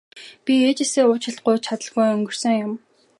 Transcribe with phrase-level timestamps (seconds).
[0.43, 2.73] Би ээжээсээ уучлалт гуйж чадалгүй өнгөрсөн юм.